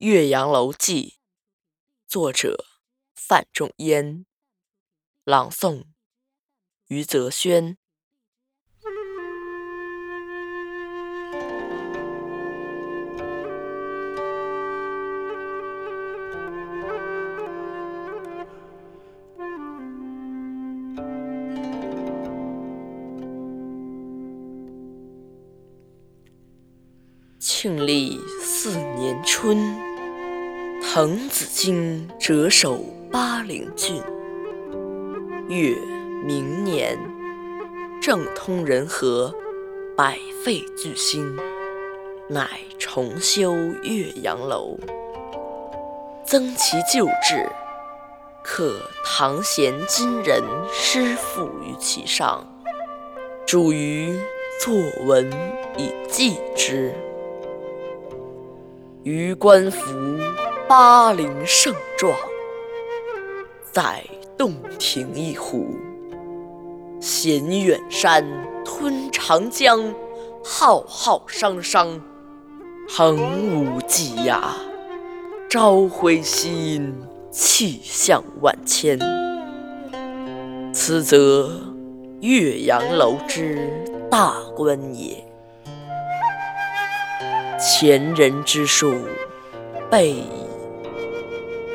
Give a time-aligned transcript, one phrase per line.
[0.00, 1.08] 岳阳楼记》，
[2.06, 2.64] 作者
[3.14, 4.24] 范仲淹，
[5.24, 5.84] 朗诵
[6.86, 7.76] 余则轩。
[27.38, 29.89] 庆历四年春。
[30.92, 34.02] 滕子京谪守巴陵郡。
[35.48, 35.72] 越
[36.26, 36.98] 明年，
[38.02, 39.32] 政通人和，
[39.96, 41.36] 百废具兴，
[42.28, 42.44] 乃
[42.76, 44.76] 重修岳阳楼，
[46.24, 47.48] 增其旧制，
[48.42, 52.44] 刻唐贤今人诗赋于其上，
[53.46, 54.18] 著于
[54.60, 54.74] 作
[55.06, 55.30] 文
[55.76, 56.92] 以记之。
[59.04, 59.86] 予观夫。
[60.70, 62.16] 巴陵胜状，
[63.72, 64.04] 在
[64.38, 65.74] 洞庭一湖，
[67.00, 68.24] 衔远山，
[68.64, 69.92] 吞长江，
[70.44, 72.00] 浩浩汤汤，
[72.88, 73.18] 横
[73.50, 74.42] 无际涯，
[75.48, 76.94] 朝晖夕阴，
[77.32, 78.96] 气象万千。
[80.72, 81.50] 此则
[82.20, 83.68] 岳阳楼之
[84.08, 85.16] 大观也。
[87.58, 88.94] 前人之述，
[89.90, 90.22] 备。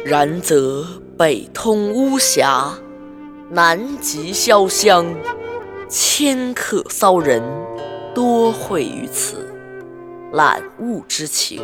[0.07, 0.85] 然则
[1.17, 2.75] 北通巫峡，
[3.49, 5.03] 南极潇湘，
[5.89, 7.41] 迁客骚人
[8.13, 9.51] 多会于此，
[10.31, 11.59] 览物之情，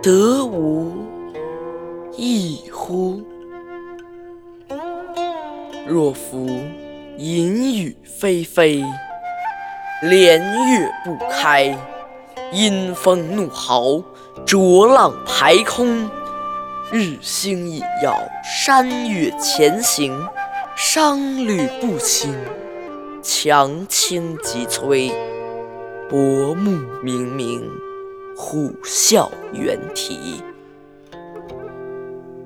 [0.00, 0.92] 得无
[2.16, 3.20] 异乎？
[5.84, 6.46] 若夫
[7.18, 8.84] 淫雨霏霏，
[10.02, 11.76] 连月不开，
[12.52, 14.00] 阴风怒号，
[14.46, 16.08] 浊浪排空。
[16.92, 20.16] 日星隐曜，山岳前行，
[20.76, 22.32] 商旅不清，
[23.20, 25.10] 强倾急摧，
[26.08, 26.70] 薄暮
[27.02, 27.60] 冥冥，
[28.36, 30.40] 虎啸猿啼。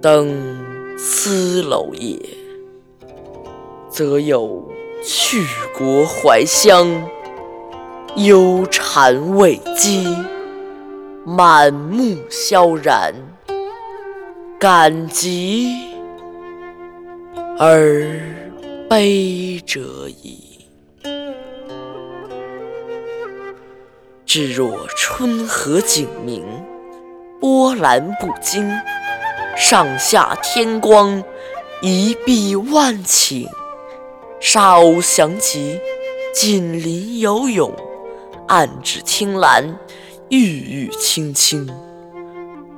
[0.01, 0.57] 登
[0.97, 2.19] 斯楼也，
[3.91, 4.67] 则有
[5.05, 5.45] 去
[5.77, 6.89] 国怀乡，
[8.17, 10.17] 忧谗畏讥，
[11.27, 13.13] 满目萧然。
[14.61, 15.75] 感极
[17.59, 18.21] 而
[18.91, 20.67] 悲者矣。
[24.27, 26.45] 至若春和景明，
[27.41, 28.71] 波澜不惊，
[29.57, 31.25] 上下天光，
[31.81, 33.49] 一碧万顷，
[34.41, 35.81] 沙鸥翔集，
[36.35, 37.75] 锦鳞游泳，
[38.49, 39.79] 岸芷汀兰，
[40.29, 41.67] 郁郁青青。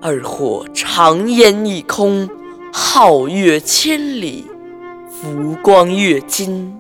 [0.05, 2.29] 而或长烟一空，
[2.73, 4.45] 皓月千里，
[5.09, 6.77] 浮光跃金，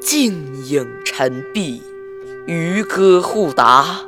[0.00, 0.32] 静
[0.64, 1.82] 影沉璧，
[2.46, 4.00] 渔歌互答，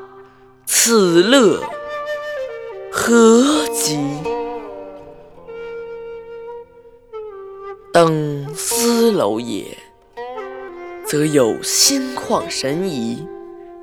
[0.65, 1.61] 此乐
[2.91, 3.99] 何极？
[7.93, 9.77] 登斯楼也，
[11.05, 13.23] 则有心旷神怡，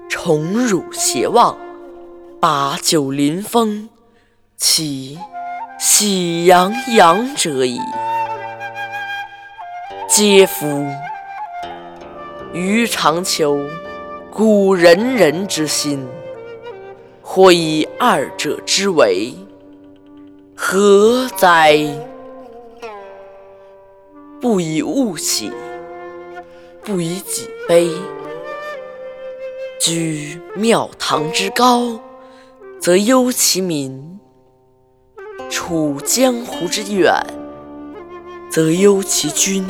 [0.09, 1.55] 宠辱偕忘，
[2.39, 3.87] 把酒临风。
[4.65, 5.19] 其
[5.77, 7.77] 喜洋洋者矣。
[10.07, 10.87] 嗟夫！
[12.53, 13.59] 予尝求
[14.31, 16.07] 古仁人之心，
[17.21, 19.33] 或以二者之为，
[20.55, 21.85] 何哉？
[24.39, 25.51] 不以物喜，
[26.85, 27.91] 不以己悲。
[29.81, 31.99] 居庙堂之高，
[32.79, 34.12] 则忧其民。
[35.53, 37.13] 处江湖之远，
[38.49, 39.63] 则忧其君。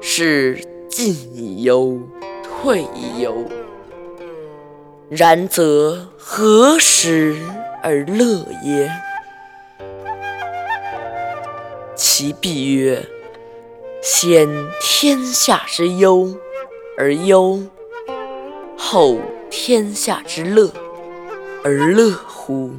[0.00, 0.58] 是
[0.88, 2.00] 进以忧，
[2.42, 3.44] 退以忧。
[5.10, 7.36] 然则何时
[7.82, 8.90] 而乐耶？
[11.94, 13.06] 其必曰：
[14.00, 14.48] 先
[14.80, 16.34] 天下之忧
[16.96, 17.62] 而忧，
[18.78, 19.18] 后
[19.50, 20.72] 天下之乐
[21.62, 22.10] 而乐。
[22.12, 22.70] 乎！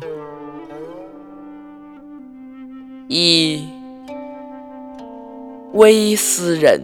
[3.08, 3.66] 一
[5.74, 6.82] 微斯人，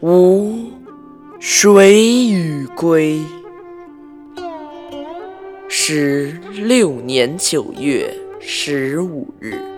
[0.00, 0.70] 吾
[1.40, 3.20] 谁与归？
[5.68, 9.77] 十六年九月十五日。